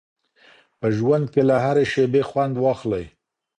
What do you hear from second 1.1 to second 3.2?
کي له هرې شیبې خوند واخلئ.